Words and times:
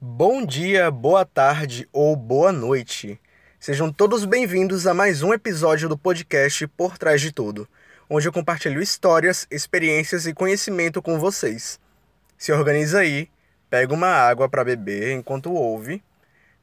Bom 0.00 0.46
dia, 0.46 0.92
boa 0.92 1.24
tarde 1.24 1.88
ou 1.92 2.14
boa 2.14 2.52
noite. 2.52 3.20
Sejam 3.58 3.92
todos 3.92 4.24
bem-vindos 4.24 4.86
a 4.86 4.94
mais 4.94 5.24
um 5.24 5.34
episódio 5.34 5.88
do 5.88 5.98
podcast 5.98 6.68
Por 6.68 6.96
Trás 6.96 7.20
de 7.20 7.32
Tudo, 7.32 7.68
onde 8.08 8.28
eu 8.28 8.32
compartilho 8.32 8.80
histórias, 8.80 9.44
experiências 9.50 10.24
e 10.24 10.32
conhecimento 10.32 11.02
com 11.02 11.18
vocês. 11.18 11.80
Se 12.36 12.52
organiza 12.52 13.00
aí, 13.00 13.28
pega 13.68 13.92
uma 13.92 14.06
água 14.06 14.48
para 14.48 14.62
beber 14.62 15.16
enquanto 15.16 15.52
ouve, 15.52 16.00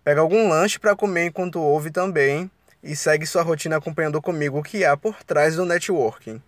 pega 0.02 0.22
algum 0.22 0.48
lanche 0.48 0.80
para 0.80 0.96
comer 0.96 1.26
enquanto 1.26 1.60
ouve 1.60 1.92
também 1.92 2.50
e 2.82 2.96
segue 2.96 3.26
sua 3.26 3.44
rotina 3.44 3.76
acompanhando 3.76 4.22
comigo 4.22 4.60
o 4.60 4.64
que 4.64 4.86
há 4.86 4.96
por 4.96 5.22
trás 5.26 5.58
do 5.58 5.66
networking. 5.66 6.42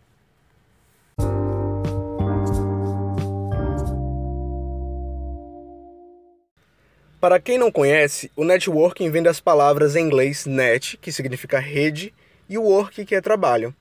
Para 7.20 7.39
quem 7.39 7.57
não 7.57 7.71
conhece, 7.71 8.32
o 8.36 8.43
networking 8.43 9.10
vem 9.10 9.23
das 9.23 9.39
palavras 9.39 9.96
em 9.96 10.05
inglês 10.05 10.46
net, 10.46 10.97
que 10.97 11.11
significa 11.11 11.57
rede, 11.57 12.14
e 12.47 12.60
work, 12.60 13.04
que 13.05 13.15
é 13.15 13.21
trabalho. 13.21 13.74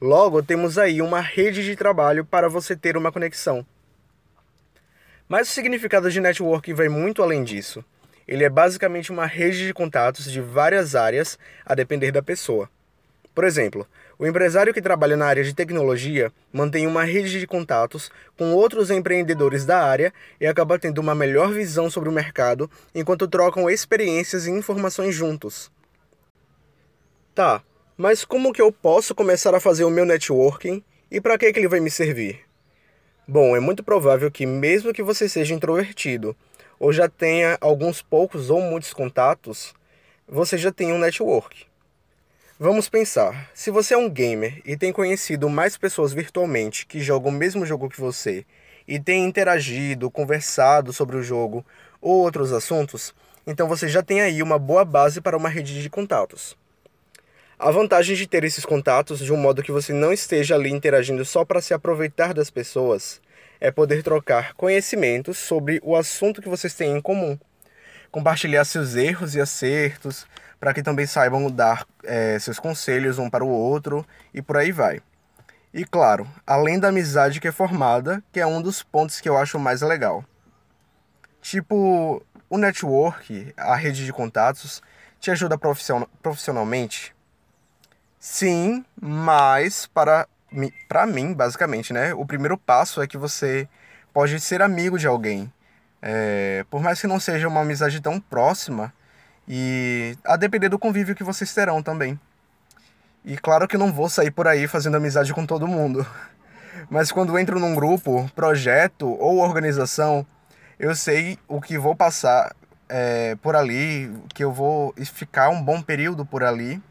Logo, 0.00 0.42
temos 0.42 0.76
aí 0.78 1.00
uma 1.00 1.20
rede 1.20 1.64
de 1.64 1.76
trabalho 1.76 2.24
para 2.24 2.48
você 2.48 2.74
ter 2.74 2.96
uma 2.96 3.12
conexão. 3.12 3.64
Mas 5.28 5.48
o 5.48 5.52
significado 5.52 6.10
de 6.10 6.20
networking 6.20 6.74
vai 6.74 6.88
muito 6.88 7.22
além 7.22 7.44
disso. 7.44 7.84
Ele 8.26 8.42
é 8.42 8.50
basicamente 8.50 9.12
uma 9.12 9.26
rede 9.26 9.64
de 9.64 9.72
contatos 9.72 10.30
de 10.30 10.40
várias 10.40 10.96
áreas, 10.96 11.38
a 11.64 11.76
depender 11.76 12.10
da 12.10 12.20
pessoa. 12.20 12.68
Por 13.32 13.44
exemplo, 13.44 13.86
o 14.22 14.26
empresário 14.28 14.72
que 14.72 14.80
trabalha 14.80 15.16
na 15.16 15.26
área 15.26 15.42
de 15.42 15.52
tecnologia 15.52 16.32
mantém 16.52 16.86
uma 16.86 17.02
rede 17.02 17.40
de 17.40 17.44
contatos 17.44 18.08
com 18.38 18.54
outros 18.54 18.88
empreendedores 18.88 19.66
da 19.66 19.84
área 19.84 20.14
e 20.40 20.46
acaba 20.46 20.78
tendo 20.78 21.00
uma 21.00 21.12
melhor 21.12 21.52
visão 21.52 21.90
sobre 21.90 22.08
o 22.08 22.12
mercado 22.12 22.70
enquanto 22.94 23.26
trocam 23.26 23.68
experiências 23.68 24.46
e 24.46 24.52
informações 24.52 25.12
juntos. 25.12 25.72
Tá, 27.34 27.64
mas 27.98 28.24
como 28.24 28.52
que 28.52 28.62
eu 28.62 28.70
posso 28.70 29.12
começar 29.12 29.56
a 29.56 29.60
fazer 29.60 29.82
o 29.82 29.90
meu 29.90 30.04
networking 30.04 30.84
e 31.10 31.20
para 31.20 31.36
que, 31.36 31.52
que 31.52 31.58
ele 31.58 31.66
vai 31.66 31.80
me 31.80 31.90
servir? 31.90 32.42
Bom, 33.26 33.56
é 33.56 33.58
muito 33.58 33.82
provável 33.82 34.30
que, 34.30 34.46
mesmo 34.46 34.92
que 34.92 35.02
você 35.02 35.28
seja 35.28 35.52
introvertido 35.52 36.36
ou 36.78 36.92
já 36.92 37.08
tenha 37.08 37.58
alguns 37.60 38.00
poucos 38.00 38.50
ou 38.50 38.60
muitos 38.60 38.92
contatos, 38.92 39.74
você 40.28 40.56
já 40.56 40.70
tenha 40.70 40.94
um 40.94 40.98
network. 40.98 41.71
Vamos 42.64 42.88
pensar, 42.88 43.50
se 43.52 43.72
você 43.72 43.92
é 43.92 43.96
um 43.98 44.08
gamer 44.08 44.62
e 44.64 44.76
tem 44.76 44.92
conhecido 44.92 45.50
mais 45.50 45.76
pessoas 45.76 46.12
virtualmente 46.12 46.86
que 46.86 47.00
jogam 47.00 47.32
o 47.32 47.34
mesmo 47.34 47.66
jogo 47.66 47.88
que 47.90 48.00
você 48.00 48.46
e 48.86 49.00
tem 49.00 49.24
interagido, 49.24 50.08
conversado 50.08 50.92
sobre 50.92 51.16
o 51.16 51.24
jogo 51.24 51.66
ou 52.00 52.22
outros 52.22 52.52
assuntos, 52.52 53.12
então 53.44 53.66
você 53.66 53.88
já 53.88 54.00
tem 54.00 54.20
aí 54.20 54.40
uma 54.40 54.60
boa 54.60 54.84
base 54.84 55.20
para 55.20 55.36
uma 55.36 55.48
rede 55.48 55.82
de 55.82 55.90
contatos. 55.90 56.56
A 57.58 57.68
vantagem 57.72 58.14
de 58.14 58.28
ter 58.28 58.44
esses 58.44 58.64
contatos 58.64 59.18
de 59.18 59.32
um 59.32 59.36
modo 59.36 59.60
que 59.60 59.72
você 59.72 59.92
não 59.92 60.12
esteja 60.12 60.54
ali 60.54 60.70
interagindo 60.70 61.24
só 61.24 61.44
para 61.44 61.60
se 61.60 61.74
aproveitar 61.74 62.32
das 62.32 62.48
pessoas 62.48 63.20
é 63.60 63.72
poder 63.72 64.04
trocar 64.04 64.54
conhecimentos 64.54 65.36
sobre 65.36 65.80
o 65.82 65.96
assunto 65.96 66.40
que 66.40 66.48
vocês 66.48 66.74
têm 66.74 66.96
em 66.96 67.00
comum, 67.00 67.36
compartilhar 68.12 68.64
seus 68.64 68.94
erros 68.94 69.34
e 69.34 69.40
acertos, 69.40 70.28
para 70.62 70.72
que 70.72 70.80
também 70.80 71.08
saibam 71.08 71.50
dar 71.50 71.84
é, 72.04 72.38
seus 72.38 72.60
conselhos 72.60 73.18
um 73.18 73.28
para 73.28 73.42
o 73.42 73.48
outro 73.48 74.06
e 74.32 74.40
por 74.40 74.56
aí 74.56 74.70
vai. 74.70 75.02
E 75.74 75.84
claro, 75.84 76.24
além 76.46 76.78
da 76.78 76.86
amizade 76.86 77.40
que 77.40 77.48
é 77.48 77.50
formada, 77.50 78.22
que 78.30 78.38
é 78.38 78.46
um 78.46 78.62
dos 78.62 78.80
pontos 78.80 79.20
que 79.20 79.28
eu 79.28 79.36
acho 79.36 79.58
mais 79.58 79.82
legal. 79.82 80.24
Tipo, 81.40 82.24
o 82.48 82.56
network, 82.56 83.52
a 83.56 83.74
rede 83.74 84.06
de 84.06 84.12
contatos, 84.12 84.80
te 85.18 85.32
ajuda 85.32 85.58
profissionalmente? 86.22 87.12
Sim, 88.20 88.84
mas 89.00 89.86
para, 89.86 90.28
para 90.86 91.06
mim, 91.06 91.34
basicamente, 91.34 91.92
né? 91.92 92.14
O 92.14 92.24
primeiro 92.24 92.56
passo 92.56 93.02
é 93.02 93.06
que 93.08 93.18
você 93.18 93.68
pode 94.12 94.38
ser 94.38 94.62
amigo 94.62 94.96
de 94.96 95.08
alguém. 95.08 95.52
É, 96.00 96.64
por 96.70 96.80
mais 96.80 97.00
que 97.00 97.08
não 97.08 97.18
seja 97.18 97.48
uma 97.48 97.62
amizade 97.62 98.00
tão 98.00 98.20
próxima, 98.20 98.94
e 99.46 100.16
a 100.24 100.36
depender 100.36 100.68
do 100.68 100.78
convívio 100.78 101.14
que 101.14 101.24
vocês 101.24 101.52
terão 101.52 101.82
também. 101.82 102.18
E 103.24 103.36
claro 103.36 103.68
que 103.68 103.78
não 103.78 103.92
vou 103.92 104.08
sair 104.08 104.30
por 104.30 104.48
aí 104.48 104.66
fazendo 104.66 104.96
amizade 104.96 105.32
com 105.32 105.46
todo 105.46 105.66
mundo. 105.66 106.06
Mas 106.90 107.12
quando 107.12 107.38
entro 107.38 107.60
num 107.60 107.74
grupo, 107.74 108.30
projeto 108.34 109.08
ou 109.20 109.38
organização, 109.38 110.26
eu 110.78 110.94
sei 110.94 111.38
o 111.46 111.60
que 111.60 111.78
vou 111.78 111.94
passar 111.94 112.54
é, 112.88 113.36
por 113.36 113.54
ali, 113.54 114.12
que 114.34 114.42
eu 114.42 114.52
vou 114.52 114.94
ficar 115.04 115.48
um 115.50 115.62
bom 115.62 115.80
período 115.80 116.26
por 116.26 116.42
ali. 116.42 116.82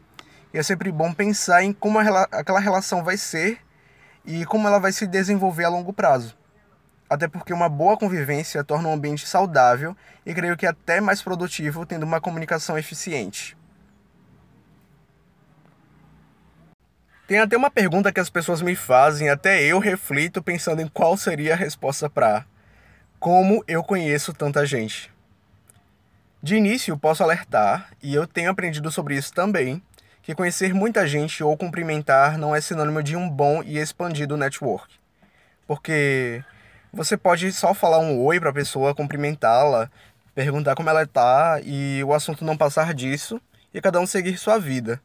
E 0.52 0.58
é 0.58 0.62
sempre 0.62 0.90
bom 0.90 1.12
pensar 1.12 1.62
em 1.62 1.72
como 1.72 1.98
aquela 1.98 2.60
relação 2.60 3.02
vai 3.02 3.16
ser 3.16 3.58
e 4.24 4.44
como 4.46 4.68
ela 4.68 4.78
vai 4.78 4.92
se 4.92 5.06
desenvolver 5.06 5.64
a 5.64 5.68
longo 5.68 5.92
prazo 5.92 6.36
até 7.12 7.28
porque 7.28 7.52
uma 7.52 7.68
boa 7.68 7.96
convivência 7.96 8.64
torna 8.64 8.88
um 8.88 8.94
ambiente 8.94 9.26
saudável 9.26 9.94
e 10.24 10.32
creio 10.32 10.56
que 10.56 10.66
até 10.66 11.00
mais 11.00 11.20
produtivo 11.20 11.84
tendo 11.84 12.04
uma 12.04 12.20
comunicação 12.20 12.78
eficiente. 12.78 13.56
Tem 17.26 17.38
até 17.38 17.56
uma 17.56 17.70
pergunta 17.70 18.10
que 18.10 18.20
as 18.20 18.30
pessoas 18.30 18.62
me 18.62 18.74
fazem, 18.74 19.28
até 19.28 19.62
eu 19.62 19.78
reflito 19.78 20.42
pensando 20.42 20.80
em 20.80 20.88
qual 20.88 21.16
seria 21.16 21.52
a 21.52 21.56
resposta 21.56 22.08
para 22.08 22.46
como 23.20 23.62
eu 23.68 23.84
conheço 23.84 24.32
tanta 24.32 24.66
gente. 24.66 25.12
De 26.42 26.56
início, 26.56 26.98
posso 26.98 27.22
alertar, 27.22 27.90
e 28.02 28.12
eu 28.12 28.26
tenho 28.26 28.50
aprendido 28.50 28.90
sobre 28.90 29.14
isso 29.14 29.32
também, 29.32 29.80
que 30.22 30.34
conhecer 30.34 30.74
muita 30.74 31.06
gente 31.06 31.44
ou 31.44 31.56
cumprimentar 31.56 32.36
não 32.36 32.56
é 32.56 32.60
sinônimo 32.60 33.00
de 33.00 33.16
um 33.16 33.30
bom 33.30 33.62
e 33.62 33.78
expandido 33.78 34.36
network. 34.36 34.94
Porque 35.68 36.42
você 36.92 37.16
pode 37.16 37.50
só 37.52 37.72
falar 37.72 37.98
um 37.98 38.20
oi 38.20 38.38
para 38.38 38.50
a 38.50 38.52
pessoa, 38.52 38.94
cumprimentá-la, 38.94 39.90
perguntar 40.34 40.74
como 40.74 40.90
ela 40.90 41.04
está 41.04 41.60
e 41.64 42.04
o 42.04 42.12
assunto 42.12 42.44
não 42.44 42.56
passar 42.56 42.92
disso 42.92 43.40
e 43.72 43.80
cada 43.80 43.98
um 43.98 44.06
seguir 44.06 44.36
sua 44.36 44.58
vida. 44.58 45.00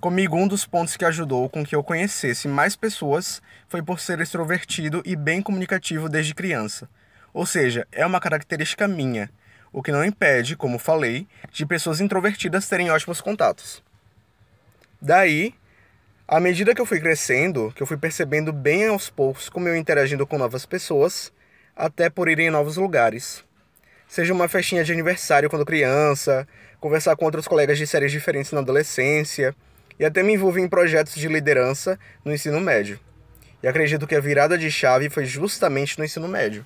Comigo, 0.00 0.36
um 0.36 0.48
dos 0.48 0.64
pontos 0.64 0.96
que 0.96 1.04
ajudou 1.04 1.48
com 1.48 1.64
que 1.64 1.76
eu 1.76 1.84
conhecesse 1.84 2.48
mais 2.48 2.74
pessoas 2.74 3.40
foi 3.68 3.82
por 3.82 4.00
ser 4.00 4.18
extrovertido 4.20 5.02
e 5.04 5.14
bem 5.14 5.40
comunicativo 5.40 6.08
desde 6.08 6.34
criança. 6.34 6.88
Ou 7.32 7.46
seja, 7.46 7.86
é 7.92 8.04
uma 8.04 8.18
característica 8.18 8.88
minha, 8.88 9.30
o 9.72 9.82
que 9.82 9.92
não 9.92 10.04
impede, 10.04 10.56
como 10.56 10.78
falei, 10.78 11.28
de 11.52 11.64
pessoas 11.64 12.00
introvertidas 12.00 12.68
terem 12.68 12.90
ótimos 12.90 13.20
contatos. 13.20 13.82
Daí, 15.00 15.54
à 16.30 16.38
medida 16.38 16.72
que 16.72 16.80
eu 16.80 16.86
fui 16.86 17.00
crescendo, 17.00 17.72
que 17.74 17.82
eu 17.82 17.86
fui 17.88 17.96
percebendo 17.96 18.52
bem 18.52 18.86
aos 18.86 19.10
poucos 19.10 19.48
como 19.48 19.66
eu 19.66 19.76
interagindo 19.76 20.24
com 20.24 20.38
novas 20.38 20.64
pessoas, 20.64 21.32
até 21.74 22.08
por 22.08 22.28
ir 22.28 22.38
em 22.38 22.50
novos 22.50 22.76
lugares. 22.76 23.44
Seja 24.06 24.32
uma 24.32 24.46
festinha 24.46 24.84
de 24.84 24.92
aniversário 24.92 25.50
quando 25.50 25.66
criança, 25.66 26.46
conversar 26.78 27.16
com 27.16 27.24
outros 27.24 27.48
colegas 27.48 27.78
de 27.78 27.84
séries 27.84 28.12
diferentes 28.12 28.52
na 28.52 28.60
adolescência, 28.60 29.56
e 29.98 30.04
até 30.04 30.22
me 30.22 30.34
envolver 30.34 30.60
em 30.60 30.68
projetos 30.68 31.16
de 31.16 31.26
liderança 31.26 31.98
no 32.24 32.32
ensino 32.32 32.60
médio. 32.60 33.00
E 33.60 33.66
acredito 33.66 34.06
que 34.06 34.14
a 34.14 34.20
virada 34.20 34.56
de 34.56 34.70
chave 34.70 35.10
foi 35.10 35.24
justamente 35.24 35.98
no 35.98 36.04
ensino 36.04 36.28
médio. 36.28 36.64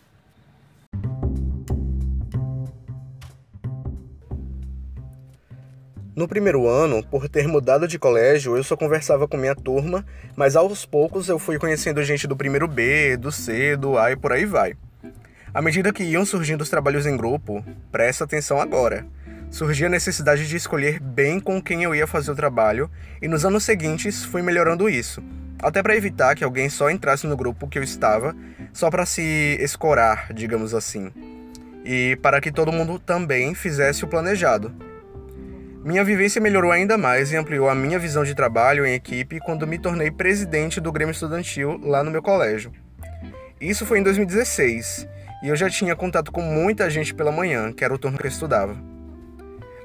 No 6.16 6.28
primeiro 6.28 6.68
ano, 6.68 7.02
por 7.02 7.28
ter 7.28 7.48
mudado 7.48 7.88
de 7.88 7.98
colégio, 7.98 8.56
eu 8.56 8.62
só 8.62 8.76
conversava 8.76 9.26
com 9.26 9.36
minha 9.36 9.54
turma, 9.54 10.06
mas 10.36 10.54
aos 10.54 10.86
poucos 10.86 11.28
eu 11.28 11.40
fui 11.40 11.58
conhecendo 11.58 12.04
gente 12.04 12.28
do 12.28 12.36
primeiro 12.36 12.68
B, 12.68 13.16
do 13.16 13.32
C, 13.32 13.76
do 13.76 13.98
A 13.98 14.12
e 14.12 14.16
por 14.16 14.32
aí 14.32 14.44
vai. 14.46 14.76
À 15.52 15.60
medida 15.60 15.92
que 15.92 16.04
iam 16.04 16.24
surgindo 16.24 16.60
os 16.60 16.68
trabalhos 16.68 17.04
em 17.04 17.16
grupo, 17.16 17.64
presta 17.90 18.22
atenção 18.22 18.60
agora. 18.60 19.04
Surgia 19.50 19.88
a 19.88 19.90
necessidade 19.90 20.46
de 20.46 20.54
escolher 20.54 21.00
bem 21.00 21.40
com 21.40 21.60
quem 21.60 21.82
eu 21.82 21.92
ia 21.92 22.06
fazer 22.06 22.30
o 22.30 22.36
trabalho, 22.36 22.88
e 23.20 23.26
nos 23.26 23.44
anos 23.44 23.64
seguintes 23.64 24.24
fui 24.24 24.40
melhorando 24.40 24.88
isso, 24.88 25.20
até 25.60 25.82
para 25.82 25.96
evitar 25.96 26.36
que 26.36 26.44
alguém 26.44 26.68
só 26.68 26.90
entrasse 26.90 27.26
no 27.26 27.36
grupo 27.36 27.66
que 27.66 27.78
eu 27.78 27.82
estava, 27.82 28.36
só 28.72 28.88
para 28.88 29.04
se 29.04 29.58
escorar, 29.60 30.32
digamos 30.32 30.74
assim, 30.74 31.10
e 31.84 32.16
para 32.22 32.40
que 32.40 32.52
todo 32.52 32.70
mundo 32.70 33.00
também 33.00 33.52
fizesse 33.52 34.04
o 34.04 34.08
planejado. 34.08 34.93
Minha 35.84 36.02
vivência 36.02 36.40
melhorou 36.40 36.72
ainda 36.72 36.96
mais 36.96 37.30
e 37.30 37.36
ampliou 37.36 37.68
a 37.68 37.74
minha 37.74 37.98
visão 37.98 38.24
de 38.24 38.34
trabalho 38.34 38.86
em 38.86 38.94
equipe 38.94 39.38
quando 39.38 39.66
me 39.66 39.78
tornei 39.78 40.10
presidente 40.10 40.80
do 40.80 40.90
Grêmio 40.90 41.12
Estudantil 41.12 41.78
lá 41.82 42.02
no 42.02 42.10
meu 42.10 42.22
colégio. 42.22 42.72
Isso 43.60 43.84
foi 43.84 43.98
em 43.98 44.02
2016 44.02 45.06
e 45.42 45.48
eu 45.48 45.54
já 45.54 45.68
tinha 45.68 45.94
contato 45.94 46.32
com 46.32 46.40
muita 46.40 46.88
gente 46.88 47.14
pela 47.14 47.30
manhã, 47.30 47.70
que 47.70 47.84
era 47.84 47.92
o 47.92 47.98
turno 47.98 48.16
que 48.16 48.24
eu 48.24 48.30
estudava. 48.30 48.74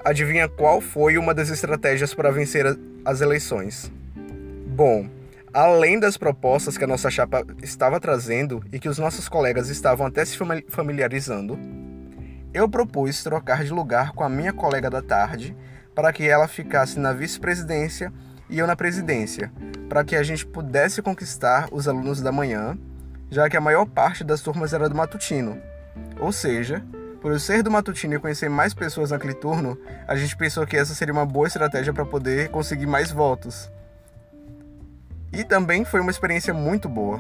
Adivinha 0.02 0.48
qual 0.48 0.80
foi 0.80 1.18
uma 1.18 1.34
das 1.34 1.50
estratégias 1.50 2.14
para 2.14 2.32
vencer 2.32 2.66
as 3.04 3.20
eleições? 3.20 3.92
Bom, 4.68 5.10
além 5.54 6.00
das 6.00 6.16
propostas 6.16 6.78
que 6.78 6.84
a 6.86 6.88
nossa 6.88 7.12
chapa 7.12 7.46
estava 7.62 8.00
trazendo 8.00 8.64
e 8.72 8.80
que 8.80 8.88
os 8.88 8.98
nossos 8.98 9.28
colegas 9.28 9.68
estavam 9.68 10.08
até 10.08 10.24
se 10.24 10.38
familiarizando, 10.70 11.60
eu 12.54 12.70
propus 12.70 13.22
trocar 13.22 13.66
de 13.66 13.74
lugar 13.74 14.14
com 14.14 14.24
a 14.24 14.30
minha 14.30 14.54
colega 14.54 14.90
da 14.90 15.02
tarde 15.02 15.54
para 16.00 16.14
que 16.14 16.26
ela 16.26 16.48
ficasse 16.48 16.98
na 16.98 17.12
vice-presidência 17.12 18.10
e 18.50 18.58
eu 18.58 18.66
na 18.66 18.74
presidência, 18.74 19.52
para 19.90 20.02
que 20.02 20.16
a 20.16 20.24
gente 20.24 20.46
pudesse 20.46 21.02
conquistar 21.02 21.68
os 21.74 21.90
alunos 21.90 22.22
da 22.22 22.32
manhã, 22.32 22.78
já 23.30 23.50
que 23.50 23.58
a 23.58 23.62
maior 23.62 23.86
parte 23.86 24.24
das 24.24 24.40
turmas 24.40 24.72
era 24.72 24.88
do 24.88 24.96
matutino. 24.96 25.62
Ou 26.18 26.32
seja, 26.32 26.82
por 27.20 27.34
eu 27.34 27.38
ser 27.38 27.62
do 27.64 27.70
matutino 27.70 28.14
e 28.14 28.20
conhecer 28.20 28.50
mais 28.50 28.74
pessoas 28.74 29.12
naquele 29.12 29.34
turno, 29.34 29.78
a 30.08 30.16
gente 30.16 30.38
pensou 30.38 30.66
que 30.66 30.78
essa 30.78 30.96
seria 30.96 31.14
uma 31.14 31.26
boa 31.26 31.48
estratégia 31.48 31.92
para 31.92 32.06
poder 32.06 32.48
conseguir 32.48 32.88
mais 32.88 33.12
votos. 33.12 33.70
E 35.34 35.44
também 35.44 35.84
foi 35.84 36.00
uma 36.00 36.12
experiência 36.12 36.54
muito 36.54 36.88
boa. 36.88 37.20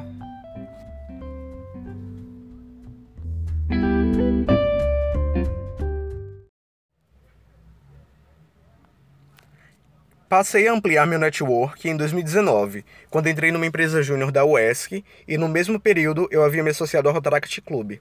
Passei 10.29 10.67
a 10.67 10.73
ampliar 10.73 11.07
meu 11.07 11.17
network 11.17 11.89
em 11.89 11.97
2019, 11.97 12.85
quando 13.09 13.27
entrei 13.27 13.51
numa 13.51 13.65
empresa 13.65 14.03
júnior 14.03 14.31
da 14.31 14.45
UESC 14.45 15.03
e 15.27 15.39
no 15.39 15.49
mesmo 15.49 15.79
período 15.79 16.27
eu 16.29 16.43
havia 16.43 16.61
me 16.61 16.69
associado 16.69 17.09
ao 17.09 17.15
Rotaract 17.15 17.59
Club. 17.61 17.99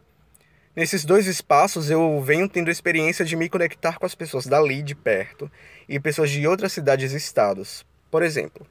Nesses 0.77 1.07
dois 1.07 1.27
espaços 1.27 1.89
eu 1.89 2.21
venho 2.21 2.47
tendo 2.47 2.69
a 2.69 2.71
experiência 2.71 3.25
de 3.25 3.35
me 3.35 3.49
conectar 3.49 3.99
com 3.99 4.05
as 4.05 4.15
pessoas 4.15 4.45
dali 4.45 4.83
de 4.83 4.95
perto 4.95 5.51
e 5.89 5.99
pessoas 5.99 6.29
de 6.29 6.47
outras 6.47 6.71
cidades 6.71 7.15
e 7.15 7.17
estados. 7.17 7.83
Por 8.11 8.23
exemplo, 8.23 8.67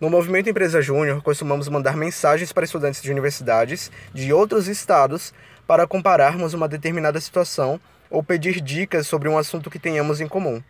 no 0.00 0.08
Movimento 0.08 0.48
Empresa 0.48 0.80
Júnior 0.80 1.20
costumamos 1.20 1.68
mandar 1.68 1.96
mensagens 1.96 2.52
para 2.52 2.64
estudantes 2.64 3.02
de 3.02 3.10
universidades 3.10 3.90
de 4.14 4.32
outros 4.32 4.68
estados 4.68 5.34
para 5.66 5.84
compararmos 5.84 6.54
uma 6.54 6.68
determinada 6.68 7.20
situação 7.20 7.80
ou 8.08 8.22
pedir 8.22 8.60
dicas 8.60 9.08
sobre 9.08 9.28
um 9.28 9.36
assunto 9.36 9.68
que 9.68 9.80
tenhamos 9.80 10.20
em 10.20 10.28
comum. 10.28 10.62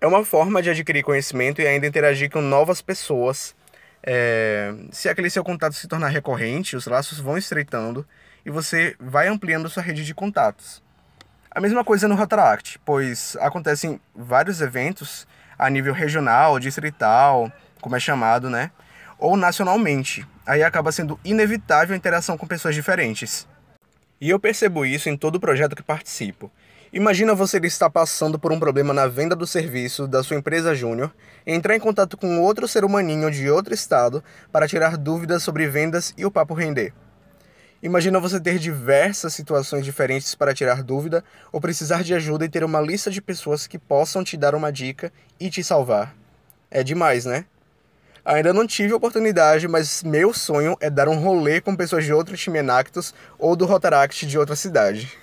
É 0.00 0.06
uma 0.06 0.24
forma 0.24 0.62
de 0.62 0.70
adquirir 0.70 1.02
conhecimento 1.02 1.60
e 1.60 1.66
ainda 1.66 1.86
interagir 1.86 2.30
com 2.30 2.40
novas 2.40 2.82
pessoas. 2.82 3.54
É... 4.02 4.74
Se 4.90 5.08
aquele 5.08 5.30
seu 5.30 5.42
contato 5.42 5.74
se 5.74 5.88
tornar 5.88 6.08
recorrente, 6.08 6.76
os 6.76 6.86
laços 6.86 7.18
vão 7.18 7.38
estreitando 7.38 8.06
e 8.44 8.50
você 8.50 8.94
vai 9.00 9.26
ampliando 9.28 9.68
sua 9.68 9.82
rede 9.82 10.04
de 10.04 10.14
contatos. 10.14 10.82
A 11.50 11.60
mesma 11.60 11.82
coisa 11.82 12.06
no 12.06 12.14
Rotaract, 12.14 12.78
pois 12.84 13.36
acontecem 13.40 13.98
vários 14.14 14.60
eventos 14.60 15.26
a 15.58 15.70
nível 15.70 15.94
regional, 15.94 16.60
distrital, 16.60 17.50
como 17.80 17.96
é 17.96 18.00
chamado, 18.00 18.50
né? 18.50 18.70
Ou 19.18 19.36
nacionalmente. 19.36 20.26
Aí 20.46 20.62
acaba 20.62 20.92
sendo 20.92 21.18
inevitável 21.24 21.94
a 21.94 21.96
interação 21.96 22.36
com 22.36 22.46
pessoas 22.46 22.74
diferentes. 22.74 23.48
E 24.20 24.28
eu 24.28 24.38
percebo 24.38 24.84
isso 24.84 25.08
em 25.08 25.16
todo 25.16 25.40
projeto 25.40 25.74
que 25.74 25.82
participo. 25.82 26.52
Imagina 26.96 27.34
você 27.34 27.58
estar 27.58 27.90
passando 27.90 28.38
por 28.38 28.50
um 28.50 28.58
problema 28.58 28.94
na 28.94 29.06
venda 29.06 29.36
do 29.36 29.46
serviço 29.46 30.08
da 30.08 30.22
sua 30.22 30.38
empresa 30.38 30.74
júnior, 30.74 31.14
entrar 31.46 31.76
em 31.76 31.78
contato 31.78 32.16
com 32.16 32.40
outro 32.40 32.66
ser 32.66 32.86
humaninho 32.86 33.30
de 33.30 33.50
outro 33.50 33.74
estado 33.74 34.24
para 34.50 34.66
tirar 34.66 34.96
dúvidas 34.96 35.42
sobre 35.42 35.68
vendas 35.68 36.14
e 36.16 36.24
o 36.24 36.30
papo 36.30 36.54
render. 36.54 36.94
Imagina 37.82 38.18
você 38.18 38.40
ter 38.40 38.58
diversas 38.58 39.34
situações 39.34 39.84
diferentes 39.84 40.34
para 40.34 40.54
tirar 40.54 40.82
dúvida 40.82 41.22
ou 41.52 41.60
precisar 41.60 42.02
de 42.02 42.14
ajuda 42.14 42.46
e 42.46 42.48
ter 42.48 42.64
uma 42.64 42.80
lista 42.80 43.10
de 43.10 43.20
pessoas 43.20 43.66
que 43.66 43.78
possam 43.78 44.24
te 44.24 44.34
dar 44.34 44.54
uma 44.54 44.72
dica 44.72 45.12
e 45.38 45.50
te 45.50 45.62
salvar. 45.62 46.16
É 46.70 46.82
demais, 46.82 47.26
né? 47.26 47.44
Ainda 48.24 48.54
não 48.54 48.66
tive 48.66 48.94
oportunidade, 48.94 49.68
mas 49.68 50.02
meu 50.02 50.32
sonho 50.32 50.74
é 50.80 50.88
dar 50.88 51.10
um 51.10 51.18
rolê 51.18 51.60
com 51.60 51.76
pessoas 51.76 52.06
de 52.06 52.12
outro 52.14 52.38
time 52.38 52.60
Enactus 52.60 53.12
ou 53.38 53.54
do 53.54 53.66
Rotaract 53.66 54.24
de 54.24 54.38
outra 54.38 54.56
cidade. 54.56 55.14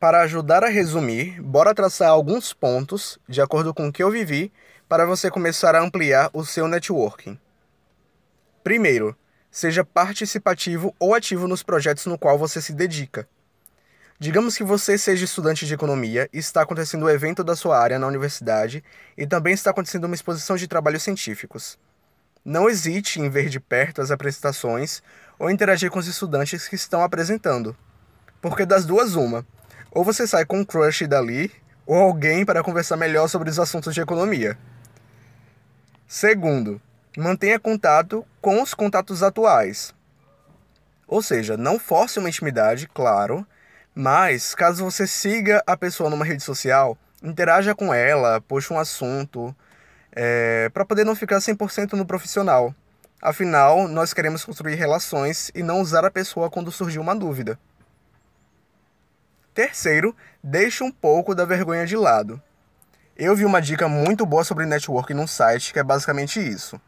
Para 0.00 0.20
ajudar 0.20 0.62
a 0.62 0.68
resumir, 0.68 1.42
bora 1.42 1.74
traçar 1.74 2.08
alguns 2.08 2.52
pontos, 2.52 3.18
de 3.28 3.42
acordo 3.42 3.74
com 3.74 3.88
o 3.88 3.92
que 3.92 4.00
eu 4.00 4.12
vivi, 4.12 4.52
para 4.88 5.04
você 5.04 5.28
começar 5.28 5.74
a 5.74 5.82
ampliar 5.82 6.30
o 6.32 6.44
seu 6.44 6.68
networking. 6.68 7.36
Primeiro, 8.62 9.16
seja 9.50 9.84
participativo 9.84 10.94
ou 11.00 11.16
ativo 11.16 11.48
nos 11.48 11.64
projetos 11.64 12.06
no 12.06 12.16
qual 12.16 12.38
você 12.38 12.62
se 12.62 12.72
dedica. 12.72 13.28
Digamos 14.20 14.56
que 14.56 14.62
você 14.62 14.96
seja 14.96 15.24
estudante 15.24 15.66
de 15.66 15.74
economia 15.74 16.30
e 16.32 16.38
está 16.38 16.62
acontecendo 16.62 17.06
um 17.06 17.10
evento 17.10 17.42
da 17.42 17.56
sua 17.56 17.76
área 17.76 17.98
na 17.98 18.06
universidade 18.06 18.84
e 19.16 19.26
também 19.26 19.52
está 19.52 19.70
acontecendo 19.70 20.04
uma 20.04 20.14
exposição 20.14 20.54
de 20.56 20.68
trabalhos 20.68 21.02
científicos. 21.02 21.76
Não 22.44 22.70
hesite 22.70 23.20
em 23.20 23.28
ver 23.28 23.48
de 23.48 23.58
perto 23.58 24.00
as 24.00 24.12
apresentações 24.12 25.02
ou 25.40 25.50
interagir 25.50 25.90
com 25.90 25.98
os 25.98 26.06
estudantes 26.06 26.68
que 26.68 26.76
estão 26.76 27.02
apresentando. 27.02 27.76
Porque 28.40 28.64
das 28.64 28.86
duas, 28.86 29.16
uma 29.16 29.44
ou 29.90 30.04
você 30.04 30.26
sai 30.26 30.44
com 30.44 30.58
um 30.58 30.64
crush 30.64 31.06
dali, 31.06 31.50
ou 31.86 31.96
alguém 31.96 32.44
para 32.44 32.62
conversar 32.62 32.96
melhor 32.96 33.28
sobre 33.28 33.48
os 33.48 33.58
assuntos 33.58 33.94
de 33.94 34.00
economia. 34.00 34.58
Segundo, 36.06 36.80
mantenha 37.16 37.58
contato 37.58 38.24
com 38.40 38.62
os 38.62 38.74
contatos 38.74 39.22
atuais. 39.22 39.94
Ou 41.06 41.22
seja, 41.22 41.56
não 41.56 41.78
force 41.78 42.18
uma 42.18 42.28
intimidade, 42.28 42.86
claro, 42.86 43.46
mas 43.94 44.54
caso 44.54 44.84
você 44.84 45.06
siga 45.06 45.62
a 45.66 45.76
pessoa 45.76 46.10
numa 46.10 46.24
rede 46.24 46.42
social, 46.42 46.96
interaja 47.22 47.74
com 47.74 47.92
ela, 47.92 48.40
puxe 48.42 48.72
um 48.72 48.78
assunto, 48.78 49.54
é, 50.12 50.68
para 50.72 50.84
poder 50.84 51.04
não 51.04 51.16
ficar 51.16 51.38
100% 51.38 51.94
no 51.94 52.06
profissional. 52.06 52.74
Afinal, 53.20 53.88
nós 53.88 54.14
queremos 54.14 54.44
construir 54.44 54.76
relações 54.76 55.50
e 55.54 55.62
não 55.62 55.80
usar 55.80 56.04
a 56.04 56.10
pessoa 56.10 56.50
quando 56.50 56.70
surgir 56.70 56.98
uma 56.98 57.16
dúvida. 57.16 57.58
Terceiro, 59.58 60.14
deixe 60.40 60.84
um 60.84 60.92
pouco 60.92 61.34
da 61.34 61.44
vergonha 61.44 61.84
de 61.84 61.96
lado. 61.96 62.40
Eu 63.16 63.34
vi 63.34 63.44
uma 63.44 63.60
dica 63.60 63.88
muito 63.88 64.24
boa 64.24 64.44
sobre 64.44 64.64
networking 64.64 65.14
num 65.14 65.26
site 65.26 65.72
que 65.72 65.80
é 65.80 65.82
basicamente 65.82 66.38
isso. 66.38 66.80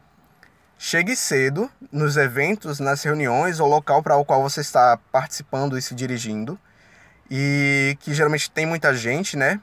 Chegue 0.77 1.13
cedo 1.13 1.69
nos 1.91 2.15
eventos, 2.15 2.79
nas 2.79 3.03
reuniões 3.03 3.59
ou 3.59 3.67
local 3.67 4.01
para 4.01 4.15
o 4.15 4.23
qual 4.23 4.41
você 4.41 4.61
está 4.61 4.97
participando 5.11 5.77
e 5.77 5.81
se 5.81 5.93
dirigindo, 5.93 6.57
e 7.29 7.97
que 7.99 8.13
geralmente 8.13 8.49
tem 8.49 8.65
muita 8.65 8.95
gente, 8.95 9.35
né? 9.35 9.59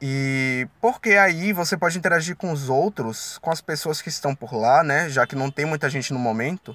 E 0.00 0.66
porque 0.80 1.10
aí 1.10 1.52
você 1.52 1.76
pode 1.76 1.96
interagir 1.96 2.34
com 2.34 2.50
os 2.50 2.68
outros, 2.68 3.38
com 3.38 3.52
as 3.52 3.60
pessoas 3.60 4.02
que 4.02 4.08
estão 4.08 4.34
por 4.34 4.52
lá, 4.52 4.82
né? 4.82 5.08
Já 5.08 5.24
que 5.24 5.36
não 5.36 5.52
tem 5.52 5.64
muita 5.64 5.88
gente 5.88 6.12
no 6.12 6.18
momento, 6.18 6.74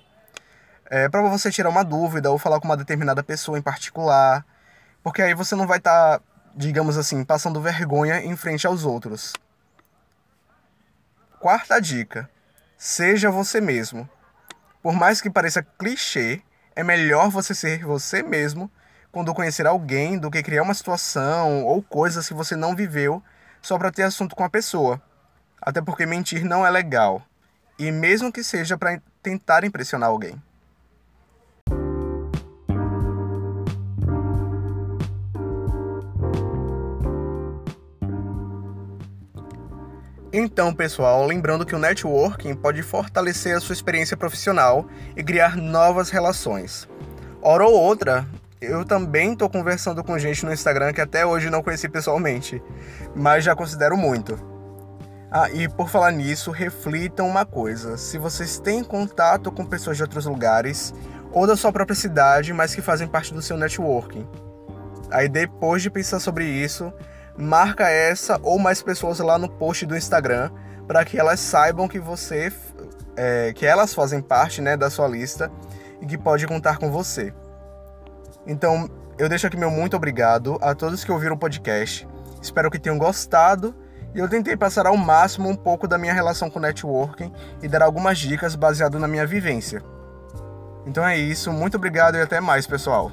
é, 0.90 1.10
para 1.10 1.22
você 1.24 1.52
tirar 1.52 1.68
uma 1.68 1.84
dúvida 1.84 2.32
ou 2.32 2.38
falar 2.38 2.62
com 2.62 2.66
uma 2.70 2.78
determinada 2.78 3.22
pessoa 3.22 3.60
em 3.60 3.62
particular 3.62 4.46
porque 5.08 5.22
aí 5.22 5.34
você 5.34 5.56
não 5.56 5.66
vai 5.66 5.78
estar, 5.78 6.20
tá, 6.20 6.26
digamos 6.54 6.98
assim, 6.98 7.24
passando 7.24 7.62
vergonha 7.62 8.20
em 8.20 8.36
frente 8.36 8.68
aos 8.68 8.84
outros. 8.84 9.32
Quarta 11.40 11.80
dica: 11.80 12.30
seja 12.78 13.32
você 13.32 13.62
mesmo. 13.62 14.10
Por 14.84 14.92
mais 14.92 15.22
que 15.22 15.30
pareça 15.30 15.64
clichê, 15.64 16.42
é 16.76 16.84
melhor 16.84 17.30
você 17.30 17.56
ser 17.56 17.86
você 17.86 18.22
mesmo 18.22 18.70
quando 19.10 19.34
conhecer 19.34 19.66
alguém 19.66 20.20
do 20.20 20.30
que 20.30 20.44
criar 20.44 20.64
uma 20.64 20.74
situação 20.74 21.64
ou 21.64 21.82
coisas 21.82 22.28
que 22.28 22.34
você 22.34 22.58
não 22.58 22.76
viveu 22.76 23.24
só 23.62 23.78
para 23.78 23.94
ter 23.94 24.04
assunto 24.04 24.36
com 24.36 24.44
a 24.44 24.50
pessoa. 24.50 25.02
Até 25.62 25.82
porque 25.82 26.06
mentir 26.06 26.44
não 26.44 26.68
é 26.68 26.70
legal. 26.70 27.26
E 27.80 27.94
mesmo 27.94 28.30
que 28.30 28.44
seja 28.44 28.78
para 28.78 29.02
tentar 29.24 29.64
impressionar 29.64 30.10
alguém. 30.10 30.36
Então, 40.40 40.72
pessoal, 40.72 41.26
lembrando 41.26 41.66
que 41.66 41.74
o 41.74 41.80
networking 41.80 42.54
pode 42.54 42.84
fortalecer 42.84 43.58
a 43.58 43.60
sua 43.60 43.74
experiência 43.74 44.16
profissional 44.16 44.86
e 45.16 45.24
criar 45.24 45.58
novas 45.58 46.12
relações. 46.12 46.88
Hora 47.42 47.66
ou 47.66 47.74
outra, 47.74 48.24
eu 48.62 48.86
também 48.86 49.34
estou 49.34 49.50
conversando 49.50 50.04
com 50.04 50.20
gente 50.20 50.46
no 50.46 50.54
Instagram 50.54 50.94
que 50.94 51.02
até 51.02 51.26
hoje 51.26 51.50
não 51.50 51.64
conheci 51.64 51.90
pessoalmente, 51.90 52.62
mas 53.16 53.46
já 53.46 53.56
considero 53.56 53.98
muito. 53.98 54.38
Ah, 55.32 55.50
e 55.50 55.68
por 55.68 55.90
falar 55.90 56.12
nisso, 56.12 56.52
reflitam 56.52 57.28
uma 57.28 57.44
coisa: 57.44 57.98
se 57.98 58.20
vocês 58.20 58.60
têm 58.60 58.84
contato 58.84 59.52
com 59.52 59.66
pessoas 59.66 59.98
de 59.98 60.04
outros 60.04 60.28
lugares 60.28 60.94
ou 61.32 61.48
da 61.48 61.58
sua 61.58 61.72
própria 61.72 61.96
cidade, 61.96 62.54
mas 62.54 62.76
que 62.76 62.82
fazem 62.84 63.08
parte 63.08 63.34
do 63.34 63.42
seu 63.42 63.58
networking. 63.58 64.28
Aí 65.10 65.28
depois 65.28 65.82
de 65.82 65.90
pensar 65.90 66.20
sobre 66.20 66.46
isso, 66.46 66.94
marca 67.38 67.90
essa 67.90 68.40
ou 68.42 68.58
mais 68.58 68.82
pessoas 68.82 69.20
lá 69.20 69.38
no 69.38 69.48
post 69.50 69.86
do 69.86 69.96
Instagram 69.96 70.50
para 70.88 71.06
que 71.06 71.20
elas 71.20 71.40
saibam 71.40 71.88
que 71.88 72.00
você 72.00 72.52
é, 73.16 73.52
que 73.54 73.66
elas 73.66 73.94
fazem 73.94 74.22
parte 74.22 74.62
né, 74.62 74.78
da 74.78 74.90
sua 74.90 75.08
lista 75.08 75.52
e 76.02 76.06
que 76.06 76.18
pode 76.18 76.46
contar 76.48 76.78
com 76.78 76.92
você. 76.92 77.34
Então, 78.46 78.90
eu 79.18 79.28
deixo 79.28 79.48
aqui 79.48 79.58
meu 79.58 79.72
muito 79.72 79.96
obrigado 79.96 80.58
a 80.62 80.74
todos 80.76 81.04
que 81.04 81.12
ouviram 81.12 81.36
o 81.36 81.40
podcast. 81.40 82.08
Espero 82.42 82.70
que 82.70 82.80
tenham 82.80 82.98
gostado 82.98 83.76
e 84.14 84.20
eu 84.20 84.30
tentei 84.30 84.56
passar 84.56 84.86
ao 84.86 84.96
máximo 84.96 85.50
um 85.50 85.56
pouco 85.56 85.88
da 85.88 85.98
minha 85.98 86.14
relação 86.14 86.50
com 86.50 86.60
networking 86.60 87.34
e 87.62 87.68
dar 87.68 87.82
algumas 87.82 88.20
dicas 88.20 88.56
baseado 88.56 89.00
na 89.00 89.08
minha 89.08 89.26
vivência. 89.26 89.82
Então 90.86 91.06
é 91.06 91.18
isso, 91.18 91.52
muito 91.52 91.76
obrigado 91.76 92.16
e 92.16 92.22
até 92.22 92.40
mais, 92.40 92.66
pessoal. 92.66 93.12